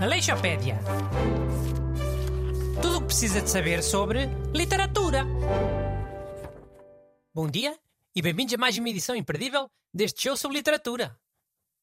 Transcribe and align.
Aleixopédia. 0.00 0.78
Tudo 2.80 2.96
o 2.96 3.00
que 3.00 3.06
precisa 3.08 3.42
de 3.42 3.50
saber 3.50 3.82
sobre 3.82 4.26
literatura. 4.54 5.26
Bom 7.34 7.50
dia 7.50 7.78
e 8.14 8.22
bem-vindos 8.22 8.54
a 8.54 8.56
mais 8.56 8.78
uma 8.78 8.88
edição 8.88 9.14
imperdível 9.14 9.70
deste 9.92 10.22
show 10.22 10.38
sobre 10.38 10.56
literatura. 10.56 11.20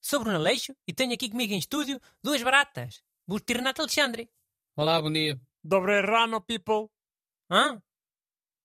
Sou 0.01 0.21
Bruno 0.21 0.37
Aleixo 0.37 0.75
e 0.87 0.93
tenho 0.93 1.13
aqui 1.13 1.29
comigo 1.29 1.53
em 1.53 1.59
estúdio 1.59 2.01
duas 2.23 2.41
baratas, 2.41 3.03
Busto 3.27 3.51
e 3.51 3.55
Renato 3.55 3.83
Alexandre. 3.83 4.31
Olá, 4.75 4.99
bom 4.99 5.11
dia. 5.11 5.39
Dobre 5.63 6.01
rano, 6.01 6.41
people. 6.41 6.89
Hã? 7.51 7.79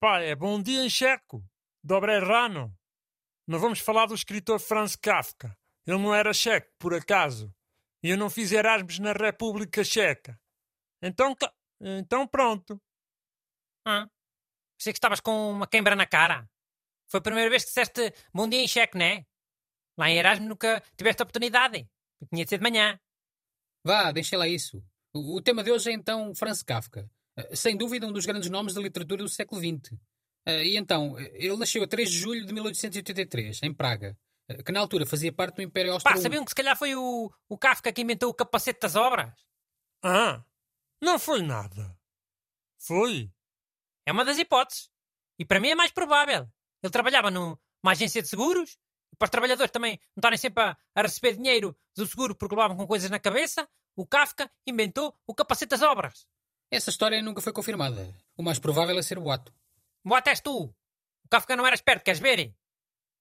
Pá, 0.00 0.20
é 0.20 0.34
bom 0.34 0.62
dia 0.62 0.82
em 0.82 0.88
checo. 0.88 1.44
Dobre 1.84 2.18
rano. 2.20 2.74
Não 3.46 3.58
vamos 3.58 3.80
falar 3.80 4.06
do 4.06 4.14
escritor 4.14 4.58
Franz 4.58 4.96
Kafka. 4.96 5.59
Ele 5.86 5.98
não 5.98 6.14
era 6.14 6.32
checo, 6.32 6.70
por 6.78 6.94
acaso. 6.94 7.54
E 8.02 8.10
eu 8.10 8.16
não 8.16 8.30
fiz 8.30 8.52
Erasmus 8.52 8.98
na 8.98 9.12
República 9.12 9.82
Checa. 9.84 10.40
Então, 11.02 11.34
então 11.80 12.26
pronto. 12.26 12.80
Hã? 13.86 14.08
Pensei 14.78 14.92
que 14.92 14.98
estavas 14.98 15.20
com 15.20 15.50
uma 15.52 15.66
queimbra 15.66 15.94
na 15.96 16.06
cara. 16.06 16.48
Foi 17.08 17.18
a 17.18 17.22
primeira 17.22 17.50
vez 17.50 17.62
que 17.64 17.68
disseste 17.68 18.12
bom 18.32 18.48
dia 18.48 18.60
em 18.62 18.68
cheque, 18.68 18.96
não 18.96 19.04
é? 19.04 19.26
Lá 19.98 20.08
em 20.08 20.16
Erasmus 20.16 20.48
nunca 20.48 20.82
tiveste 20.96 21.22
oportunidade. 21.22 21.88
Tinha 22.32 22.44
de 22.44 22.48
ser 22.48 22.58
de 22.58 22.62
manhã. 22.62 22.98
Vá, 23.84 24.12
deixa 24.12 24.36
lá 24.38 24.46
isso. 24.46 24.82
O, 25.12 25.36
o 25.36 25.42
tema 25.42 25.62
de 25.64 25.70
hoje 25.72 25.90
é 25.90 25.92
então 25.92 26.34
Franz 26.34 26.62
Kafka. 26.62 27.10
Eh, 27.36 27.56
Sem 27.56 27.76
dúvida 27.76 28.06
um 28.06 28.12
dos 28.12 28.24
grandes 28.26 28.48
nomes 28.48 28.74
da 28.74 28.80
literatura 28.80 29.22
do 29.22 29.28
século 29.28 29.60
XX. 29.60 29.98
Eh, 30.46 30.64
E 30.68 30.76
então, 30.76 31.18
eh, 31.18 31.30
ele 31.34 31.56
nasceu 31.56 31.82
a 31.82 31.86
3 31.86 32.10
de 32.10 32.16
julho 32.18 32.46
de 32.46 32.52
1883, 32.52 33.62
em 33.62 33.74
Praga, 33.74 34.16
que 34.64 34.72
na 34.72 34.80
altura 34.80 35.06
fazia 35.06 35.32
parte 35.32 35.56
do 35.56 35.62
Império 35.62 35.90
Pá, 35.90 35.94
Austro-Húngaro. 35.94 36.22
sabiam 36.22 36.44
que 36.44 36.50
se 36.50 36.54
calhar 36.54 36.76
foi 36.76 36.94
o, 36.94 37.32
o 37.48 37.58
Kafka 37.58 37.92
que 37.92 38.02
inventou 38.02 38.30
o 38.30 38.34
capacete 38.34 38.80
das 38.80 38.96
obras? 38.96 39.32
Ah, 40.02 40.42
não 41.00 41.18
foi 41.18 41.42
nada. 41.42 41.96
Foi? 42.78 43.30
É 44.06 44.12
uma 44.12 44.24
das 44.24 44.38
hipóteses. 44.38 44.90
E 45.38 45.44
para 45.44 45.60
mim 45.60 45.68
é 45.68 45.74
mais 45.74 45.90
provável. 45.90 46.48
Ele 46.82 46.92
trabalhava 46.92 47.30
numa 47.30 47.58
agência 47.84 48.22
de 48.22 48.28
seguros, 48.28 48.78
para 49.18 49.26
os 49.26 49.30
trabalhadores 49.30 49.70
também 49.70 49.98
não 50.16 50.20
estarem 50.20 50.38
sempre 50.38 50.62
a, 50.62 50.76
a 50.94 51.02
receber 51.02 51.36
dinheiro 51.36 51.76
do 51.94 52.06
seguro 52.06 52.34
porque 52.34 52.54
levavam 52.54 52.76
com 52.76 52.86
coisas 52.86 53.10
na 53.10 53.18
cabeça, 53.18 53.68
o 53.94 54.06
Kafka 54.06 54.50
inventou 54.66 55.14
o 55.26 55.34
capacete 55.34 55.70
das 55.70 55.82
obras. 55.82 56.26
Essa 56.70 56.90
história 56.90 57.20
nunca 57.22 57.42
foi 57.42 57.52
confirmada. 57.52 58.14
O 58.36 58.42
mais 58.42 58.58
provável 58.58 58.98
é 58.98 59.02
ser 59.02 59.18
o 59.18 59.30
ato. 59.30 59.52
Boa 60.04 60.22
és 60.26 60.40
tu. 60.40 60.74
O 61.24 61.28
Kafka 61.28 61.54
não 61.54 61.66
era 61.66 61.74
esperto, 61.74 62.04
queres 62.04 62.20
ver? 62.20 62.54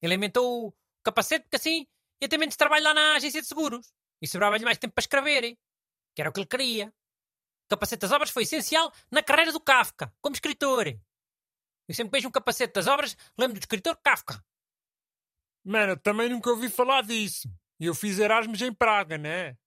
Ele 0.02 0.16
inventou 0.16 0.68
o 0.68 0.74
capacete 1.04 1.44
porque 1.44 1.58
assim 1.58 1.88
ia 2.22 2.28
ter 2.28 2.38
menos 2.38 2.56
trabalho 2.56 2.84
lá 2.84 2.94
na 2.94 3.16
agência 3.16 3.42
de 3.42 3.48
seguros. 3.48 3.94
E 4.22 4.28
sobrava-lhe 4.28 4.66
mais 4.66 4.78
tempo 4.78 4.94
para 4.94 5.02
escrever. 5.02 5.58
Que 6.16 6.22
era 6.22 6.30
o 6.30 6.34
que 6.34 6.42
ele 6.42 6.48
queria. 6.48 6.88
O 7.66 7.70
capacete 7.70 8.02
das 8.02 8.12
obras 8.12 8.30
foi 8.30 8.44
essencial 8.44 8.92
na 9.12 9.24
carreira 9.24 9.52
do 9.52 9.60
Kafka, 9.60 10.14
como 10.22 10.36
escritor. 10.36 10.88
Eu 10.88 11.96
sempre 11.96 12.18
vejo 12.18 12.28
um 12.28 12.32
capacete 12.32 12.74
das 12.74 12.88
obras, 12.88 13.16
lembro 13.38 13.60
do 13.60 13.64
escritor 13.64 13.96
Kafka. 14.04 14.44
Mano, 15.64 15.96
também 15.98 16.30
nunca 16.30 16.50
ouvi 16.50 16.70
falar 16.70 17.04
disso. 17.04 17.50
E 17.80 17.86
eu 17.86 17.96
fiz 17.96 18.20
Erasmus 18.20 18.62
em 18.62 18.74
Praga, 18.74 19.18
né? 19.18 19.58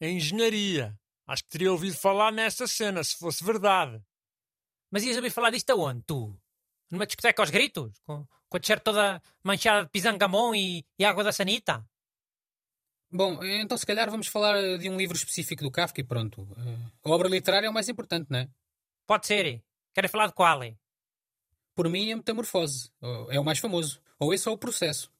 Em 0.00 0.16
engenharia. 0.16 0.98
Acho 1.26 1.42
que 1.42 1.50
teria 1.50 1.72
ouvido 1.72 1.96
falar 1.96 2.30
nessa 2.30 2.66
cena, 2.66 3.02
se 3.02 3.16
fosse 3.16 3.42
verdade. 3.42 4.00
Mas 4.90 5.02
ias 5.02 5.16
ouvir 5.16 5.30
falar 5.30 5.50
disto 5.50 5.70
aonde, 5.70 6.02
tu? 6.06 6.38
Numa 6.90 7.06
discoteca 7.06 7.42
aos 7.42 7.50
gritos? 7.50 7.98
Com, 8.04 8.26
com 8.48 8.56
a 8.56 8.60
t-shirt 8.60 8.82
toda 8.82 9.20
manchada 9.42 9.84
de 9.84 9.90
pisangamon 9.90 10.54
e, 10.54 10.84
e 10.98 11.04
água 11.04 11.24
da 11.24 11.32
sanita? 11.32 11.84
Bom, 13.10 13.42
então 13.42 13.78
se 13.78 13.86
calhar 13.86 14.10
vamos 14.10 14.26
falar 14.26 14.56
eh, 14.56 14.78
de 14.78 14.88
um 14.90 14.96
livro 14.96 15.16
específico 15.16 15.62
do 15.62 15.70
Kafka 15.70 16.00
e 16.00 16.04
pronto. 16.04 16.46
Eh, 16.58 16.90
A 17.04 17.10
obra 17.10 17.28
literária 17.28 17.66
é 17.66 17.70
o 17.70 17.74
mais 17.74 17.88
importante, 17.88 18.26
não 18.30 18.40
é? 18.40 18.48
Pode 19.06 19.26
ser. 19.26 19.62
Querem 19.94 20.10
falar 20.10 20.26
de 20.26 20.34
qual? 20.34 20.62
é? 20.62 20.76
Por 21.74 21.88
mim, 21.88 22.12
a 22.12 22.16
Metamorfose. 22.16 22.90
É 23.30 23.38
o 23.38 23.44
mais 23.44 23.58
famoso. 23.58 24.00
Ou 24.18 24.32
esse 24.34 24.48
é 24.48 24.50
o 24.50 24.58
processo. 24.58 25.10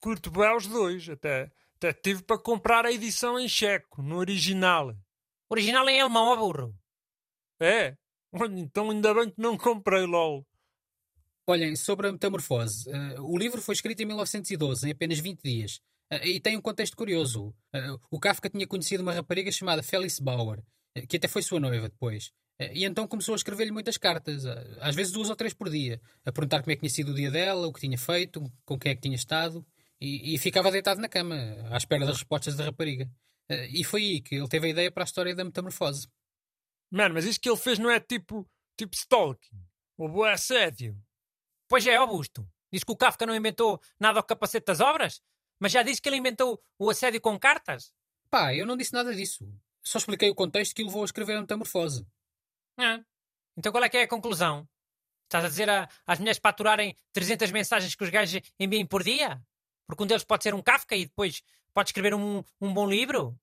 Curto 0.00 0.30
bem 0.30 0.54
os 0.56 0.66
dois, 0.66 1.08
até, 1.08 1.50
até 1.76 1.92
tive 1.92 2.22
para 2.22 2.38
comprar 2.38 2.84
a 2.86 2.92
edição 2.92 3.38
em 3.38 3.48
checo, 3.48 4.02
no 4.02 4.16
original. 4.16 4.94
Original 5.48 5.88
em 5.88 6.00
alemão, 6.00 6.28
ó 6.28 6.36
burro. 6.36 6.74
É? 7.60 7.96
Então 8.56 8.90
ainda 8.90 9.14
bem 9.14 9.30
que 9.30 9.40
não 9.40 9.56
comprei 9.56 10.04
LOL. 10.04 10.46
Olhem, 11.48 11.76
sobre 11.76 12.08
a 12.08 12.12
Metamorfose. 12.12 12.90
eh, 12.90 13.20
o 13.20 13.38
livro 13.38 13.62
foi 13.62 13.74
escrito 13.74 14.00
em 14.02 14.06
1912, 14.06 14.88
em 14.88 14.90
apenas 14.90 15.20
20 15.20 15.40
dias. 15.42 15.80
Eh, 16.10 16.30
e 16.30 16.40
tem 16.40 16.56
um 16.56 16.60
contexto 16.60 16.96
curioso. 16.96 17.54
Eh, 17.72 17.96
o 18.10 18.18
Kafka 18.18 18.50
tinha 18.50 18.66
conhecido 18.66 19.02
uma 19.02 19.12
rapariga 19.12 19.52
chamada 19.52 19.80
Felice 19.80 20.20
Bauer, 20.20 20.60
que 21.08 21.16
até 21.16 21.28
foi 21.28 21.42
sua 21.42 21.60
noiva 21.60 21.88
depois. 21.88 22.32
E 22.72 22.84
então 22.84 23.06
começou 23.06 23.34
a 23.34 23.36
escrever-lhe 23.36 23.70
muitas 23.70 23.98
cartas, 23.98 24.46
às 24.80 24.94
vezes 24.94 25.12
duas 25.12 25.28
ou 25.28 25.36
três 25.36 25.52
por 25.52 25.68
dia, 25.68 26.00
a 26.24 26.32
perguntar 26.32 26.62
como 26.62 26.72
é 26.72 26.74
que 26.74 26.80
tinha 26.80 26.90
sido 26.90 27.12
o 27.12 27.14
dia 27.14 27.30
dela, 27.30 27.66
o 27.66 27.72
que 27.72 27.80
tinha 27.80 27.98
feito, 27.98 28.42
com 28.64 28.78
quem 28.78 28.92
é 28.92 28.94
que 28.94 29.02
tinha 29.02 29.14
estado, 29.14 29.64
e, 30.00 30.34
e 30.34 30.38
ficava 30.38 30.70
deitado 30.72 30.98
na 30.98 31.08
cama, 31.08 31.36
à 31.70 31.76
espera 31.76 32.06
das 32.06 32.16
respostas 32.16 32.56
da 32.56 32.64
rapariga. 32.64 33.10
E 33.70 33.84
foi 33.84 34.02
aí 34.02 34.20
que 34.22 34.34
ele 34.36 34.48
teve 34.48 34.68
a 34.68 34.70
ideia 34.70 34.90
para 34.90 35.02
a 35.02 35.04
história 35.04 35.34
da 35.34 35.44
Metamorfose. 35.44 36.08
Mano, 36.90 37.14
mas 37.14 37.26
isto 37.26 37.42
que 37.42 37.48
ele 37.50 37.58
fez 37.58 37.78
não 37.78 37.90
é 37.90 38.00
tipo, 38.00 38.48
tipo 38.74 38.94
stalking. 38.94 39.62
Ou 39.98 40.08
boa 40.08 40.32
assédio. 40.32 40.98
Pois 41.68 41.86
é, 41.86 41.96
Augusto. 41.96 42.48
Diz 42.72 42.84
que 42.84 42.92
o 42.92 42.96
Kafka 42.96 43.24
não 43.26 43.34
inventou 43.34 43.80
nada 43.98 44.18
ao 44.18 44.24
capacete 44.24 44.66
das 44.66 44.80
obras, 44.80 45.22
mas 45.58 45.72
já 45.72 45.82
disse 45.82 46.00
que 46.02 46.08
ele 46.08 46.16
inventou 46.16 46.60
o 46.78 46.90
assédio 46.90 47.20
com 47.20 47.38
cartas. 47.38 47.92
Pá, 48.30 48.54
eu 48.54 48.66
não 48.66 48.76
disse 48.76 48.92
nada 48.92 49.14
disso. 49.14 49.48
Só 49.82 49.98
expliquei 49.98 50.28
o 50.30 50.34
contexto 50.34 50.74
que 50.74 50.82
o 50.82 50.86
levou 50.86 51.02
a 51.02 51.04
escrever 51.04 51.36
a 51.36 51.40
Metamorfose. 51.40 52.06
Ah, 52.78 53.00
então 53.56 53.70
qual 53.72 53.84
é 53.84 53.88
que 53.88 53.96
é 53.96 54.02
a 54.02 54.08
conclusão? 54.08 54.68
Estás 55.24 55.44
a 55.44 55.48
dizer 55.48 55.70
a- 55.70 55.88
às 56.06 56.18
mulheres 56.18 56.38
para 56.38 56.50
aturarem 56.50 56.96
300 57.12 57.50
mensagens 57.52 57.94
que 57.94 58.04
os 58.04 58.10
gajos 58.10 58.40
enviem 58.58 58.84
por 58.86 59.02
dia? 59.02 59.40
Porque 59.86 60.02
um 60.02 60.06
deles 60.06 60.24
pode 60.24 60.42
ser 60.42 60.54
um 60.54 60.62
Kafka 60.62 60.96
e 60.96 61.06
depois 61.06 61.42
pode 61.72 61.90
escrever 61.90 62.14
um, 62.14 62.42
um 62.60 62.72
bom 62.74 62.88
livro? 62.88 63.38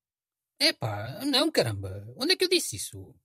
Epá, 0.59 1.21
não, 1.25 1.49
caramba. 1.51 2.05
Onde 2.17 2.33
é 2.33 2.35
que 2.35 2.43
eu 2.45 2.49
disse 2.49 2.75
isso? 2.75 3.15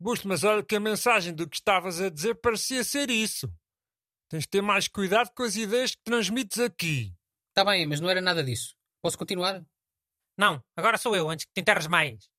Busto, 0.00 0.26
mas 0.26 0.42
olha 0.42 0.62
que 0.64 0.74
a 0.76 0.80
mensagem 0.80 1.32
do 1.34 1.48
que 1.48 1.56
estavas 1.56 2.00
a 2.00 2.08
dizer 2.08 2.34
parecia 2.36 2.82
ser 2.82 3.10
isso. 3.10 3.52
Tens 4.32 4.44
de 4.44 4.48
ter 4.48 4.62
mais 4.62 4.88
cuidado 4.88 5.30
com 5.34 5.42
as 5.42 5.56
ideias 5.56 5.94
que 5.94 6.02
transmites 6.04 6.58
aqui. 6.58 7.14
Tá 7.52 7.62
bem, 7.66 7.86
mas 7.86 8.00
não 8.00 8.08
era 8.08 8.18
nada 8.18 8.42
disso. 8.42 8.74
Posso 9.02 9.18
continuar? 9.18 9.62
Não, 10.38 10.64
agora 10.74 10.96
sou 10.96 11.14
eu, 11.14 11.28
antes 11.28 11.44
que 11.44 11.52
te 11.52 11.60
enterres 11.60 11.86
mais. 11.86 12.30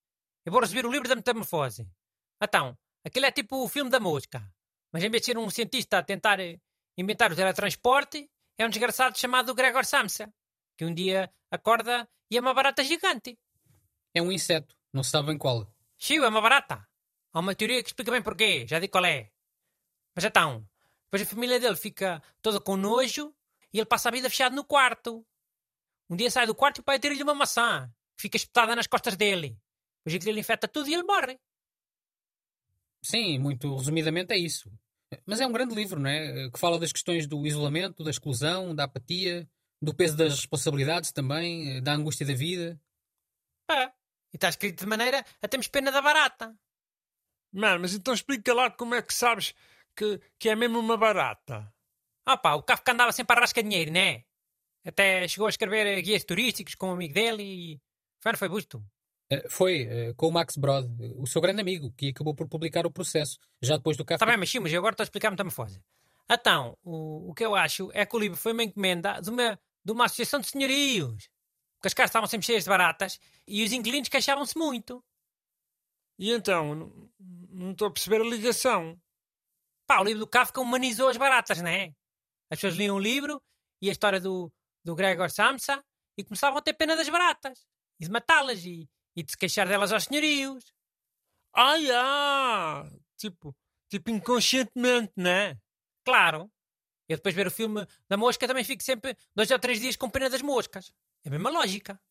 Eu 0.43 0.51
vou 0.51 0.59
receber 0.59 0.87
o 0.87 0.91
livro 0.91 1.07
da 1.07 1.15
metamorfose. 1.15 1.87
Então, 2.41 2.75
aquilo 3.05 3.27
é 3.27 3.31
tipo 3.31 3.63
o 3.63 3.67
filme 3.67 3.91
da 3.91 3.99
mosca. 3.99 4.43
Mas 4.91 5.03
em 5.03 5.09
vez 5.11 5.21
de 5.21 5.27
ser 5.27 5.37
um 5.37 5.47
cientista 5.51 5.99
a 5.99 6.03
tentar 6.03 6.39
eh, 6.39 6.59
inventar 6.97 7.31
o 7.31 7.35
teletransporte, 7.35 8.27
é 8.57 8.65
um 8.65 8.69
desgraçado 8.69 9.15
chamado 9.15 9.53
Gregor 9.53 9.85
Samsa, 9.85 10.33
que 10.75 10.85
um 10.85 10.95
dia 10.95 11.31
acorda 11.51 12.09
e 12.31 12.37
é 12.37 12.41
uma 12.41 12.55
barata 12.55 12.83
gigante. 12.83 13.37
É 14.15 14.19
um 14.19 14.31
inseto. 14.31 14.75
Não 14.91 15.03
se 15.03 15.11
sabe 15.11 15.27
bem 15.27 15.37
qual. 15.37 15.71
Chiu, 15.99 16.25
é 16.25 16.27
uma 16.27 16.41
barata. 16.41 16.89
Há 17.31 17.39
uma 17.39 17.53
teoria 17.53 17.83
que 17.83 17.89
explica 17.89 18.09
bem 18.09 18.23
porquê, 18.23 18.65
já 18.65 18.79
digo 18.79 18.91
qual 18.93 19.05
é. 19.05 19.29
Mas 20.15 20.25
então, 20.25 20.67
depois 21.13 21.21
a 21.21 21.29
família 21.29 21.59
dele 21.59 21.75
fica 21.75 22.23
toda 22.41 22.59
com 22.59 22.75
nojo 22.75 23.31
e 23.71 23.77
ele 23.77 23.85
passa 23.85 24.09
a 24.09 24.11
vida 24.11 24.31
fechado 24.31 24.55
no 24.55 24.65
quarto. 24.65 25.23
Um 26.09 26.15
dia 26.15 26.31
sai 26.31 26.47
do 26.47 26.55
quarto 26.55 26.79
e 26.79 26.81
o 26.81 26.83
pai 26.83 26.97
tira-lhe 26.97 27.21
uma 27.21 27.35
maçã, 27.35 27.87
que 28.17 28.23
fica 28.23 28.35
espetada 28.35 28.75
nas 28.75 28.87
costas 28.87 29.15
dele. 29.15 29.55
Depois 30.03 30.19
aquilo 30.19 30.39
infecta 30.39 30.67
tudo 30.67 30.89
e 30.89 30.93
ele 30.95 31.03
morre. 31.03 31.39
Sim, 33.03 33.37
muito 33.37 33.75
resumidamente 33.75 34.33
é 34.33 34.37
isso. 34.39 34.71
Mas 35.23 35.39
é 35.39 35.45
um 35.45 35.51
grande 35.51 35.75
livro, 35.75 35.99
não 35.99 36.09
é? 36.09 36.49
Que 36.49 36.57
fala 36.57 36.79
das 36.79 36.91
questões 36.91 37.27
do 37.27 37.45
isolamento, 37.45 38.03
da 38.03 38.09
exclusão, 38.09 38.73
da 38.73 38.85
apatia, 38.85 39.47
do 39.79 39.93
peso 39.93 40.17
das 40.17 40.33
responsabilidades 40.33 41.11
também, 41.11 41.79
da 41.83 41.93
angústia 41.93 42.25
da 42.25 42.33
vida. 42.33 42.81
É. 43.69 43.85
E 43.85 43.91
está 44.33 44.49
escrito 44.49 44.79
de 44.79 44.87
maneira 44.87 45.23
a 45.39 45.47
termos 45.47 45.67
pena 45.67 45.91
da 45.91 46.01
barata. 46.01 46.57
Mano, 47.51 47.81
mas 47.81 47.93
então 47.93 48.15
explica 48.15 48.51
lá 48.51 48.71
como 48.71 48.95
é 48.95 49.01
que 49.03 49.13
sabes 49.13 49.53
que, 49.95 50.19
que 50.39 50.49
é 50.49 50.55
mesmo 50.55 50.79
uma 50.79 50.97
barata. 50.97 51.71
Ah 52.25 52.37
pá, 52.37 52.53
o 52.53 52.63
Kafka 52.63 52.91
andava 52.93 53.11
sempre 53.11 53.35
a 53.37 53.41
rascar 53.41 53.63
dinheiro, 53.63 53.91
né? 53.91 54.23
Até 54.85 55.27
chegou 55.27 55.47
a 55.47 55.49
escrever 55.49 55.85
eh, 55.87 56.01
guias 56.01 56.23
turísticos 56.23 56.75
com 56.75 56.89
um 56.89 56.93
amigo 56.93 57.13
dele 57.13 57.43
e... 57.43 57.81
Foi, 58.21 58.31
não 58.31 58.39
foi 58.39 58.49
busto. 58.49 58.83
Eh, 59.29 59.47
Foi 59.49 59.81
eh, 59.83 60.13
com 60.15 60.27
o 60.27 60.31
Max 60.31 60.57
Brod, 60.57 60.85
o 61.17 61.25
seu 61.27 61.41
grande 61.41 61.61
amigo, 61.61 61.91
que 61.97 62.09
acabou 62.09 62.33
por 62.35 62.47
publicar 62.47 62.85
o 62.85 62.91
processo, 62.91 63.37
já 63.61 63.77
depois 63.77 63.95
do 63.97 64.03
Kafka. 64.05 64.23
Está 64.23 64.25
bem, 64.25 64.37
mas 64.37 64.49
sim, 64.49 64.59
mas 64.59 64.71
eu 64.73 64.79
agora 64.79 64.93
estou 64.93 65.03
a 65.03 65.05
explicar 65.05 65.31
metamorfose. 65.31 65.81
Então, 66.29 66.77
o, 66.83 67.29
o 67.29 67.33
que 67.33 67.45
eu 67.45 67.55
acho 67.55 67.89
é 67.93 68.05
que 68.05 68.15
o 68.15 68.19
livro 68.19 68.37
foi 68.37 68.53
uma 68.53 68.63
encomenda 68.63 69.19
de 69.21 69.29
uma, 69.29 69.59
de 69.83 69.91
uma 69.91 70.05
associação 70.05 70.39
de 70.39 70.47
senhorios. 70.47 71.29
Porque 71.77 71.87
as 71.87 71.93
casas 71.93 72.09
estavam 72.09 72.27
sempre 72.27 72.45
cheias 72.47 72.63
de 72.63 72.69
baratas 72.69 73.19
e 73.45 73.63
os 73.63 73.71
inquilinos 73.73 74.07
queixavam-se 74.09 74.57
muito. 74.57 75.03
E 76.17 76.31
então, 76.31 76.75
não- 76.75 77.09
não 77.49 77.71
estou 77.71 77.87
a 77.87 77.91
perceber 77.91 78.21
a 78.21 78.25
ligação. 78.25 78.97
Pá, 79.93 80.01
o 80.01 80.03
livro 80.03 80.21
do 80.21 80.27
Kafka 80.27 80.59
humanizou 80.59 81.07
as 81.07 81.17
baratas, 81.17 81.61
não 81.61 81.69
é? 81.69 81.93
As 82.49 82.57
pessoas 82.57 82.73
liam 82.73 82.95
o 82.95 82.99
livro 82.99 83.39
e 83.79 83.89
a 83.89 83.91
história 83.91 84.19
do, 84.19 84.51
do 84.83 84.95
Gregor 84.95 85.29
Samsa 85.29 85.85
e 86.17 86.23
começavam 86.23 86.57
a 86.57 86.61
ter 86.63 86.73
pena 86.73 86.95
das 86.95 87.07
baratas 87.09 87.67
e 87.99 88.05
de 88.05 88.11
matá-las 88.11 88.65
e, 88.65 88.89
e 89.15 89.21
de 89.21 89.31
se 89.31 89.37
queixar 89.37 89.67
delas 89.67 89.91
aos 89.91 90.05
senhorios. 90.05 90.73
Ai, 91.55 91.91
ah! 91.91 92.89
Tipo, 93.17 93.55
tipo 93.87 94.09
inconscientemente, 94.09 95.13
né? 95.15 95.59
Claro. 96.03 96.51
Eu 97.07 97.17
depois 97.17 97.35
de 97.35 97.41
ver 97.43 97.47
o 97.47 97.51
filme 97.51 97.85
da 98.09 98.17
mosca 98.17 98.47
também 98.47 98.63
fico 98.63 98.81
sempre 98.81 99.15
dois 99.35 99.51
ou 99.51 99.59
três 99.59 99.79
dias 99.79 99.95
com 99.95 100.09
pena 100.09 100.27
das 100.27 100.41
moscas. 100.41 100.91
É 101.23 101.27
a 101.27 101.31
mesma 101.31 101.51
lógica. 101.51 102.01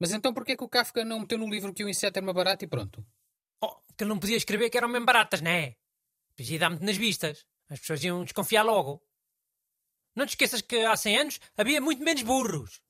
Mas 0.00 0.10
então 0.10 0.34
porquê 0.34 0.56
que 0.56 0.64
o 0.64 0.68
Kafka 0.68 1.04
não 1.04 1.20
meteu 1.20 1.38
no 1.38 1.48
livro 1.48 1.72
que 1.72 1.84
o 1.84 1.88
inseto 1.88 2.18
era 2.18 2.26
uma 2.26 2.34
barata 2.34 2.64
e 2.64 2.68
pronto? 2.68 3.06
Oh, 3.62 3.76
que 3.96 4.02
ele 4.02 4.08
não 4.08 4.18
podia 4.18 4.36
escrever 4.36 4.70
que 4.70 4.76
eram 4.76 4.88
mesmo 4.88 5.06
baratas, 5.06 5.40
né? 5.40 5.76
Pois 6.36 6.50
ia 6.50 6.58
dar 6.58 6.70
muito 6.70 6.84
nas 6.84 6.96
vistas. 6.96 7.44
As 7.68 7.80
pessoas 7.80 8.02
iam 8.04 8.24
desconfiar 8.24 8.62
logo. 8.62 9.02
Não 10.14 10.26
te 10.26 10.30
esqueças 10.30 10.60
que 10.60 10.84
há 10.84 10.94
100 10.96 11.18
anos 11.18 11.40
havia 11.56 11.80
muito 11.80 12.02
menos 12.02 12.22
burros. 12.22 12.80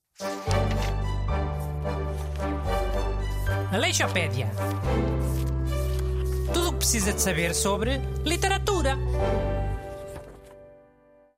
Aleixopédia. 3.71 4.51
Tudo 6.53 6.69
o 6.69 6.71
que 6.73 6.77
precisa 6.79 7.13
de 7.13 7.21
saber 7.21 7.55
sobre 7.55 7.97
literatura. 8.25 8.97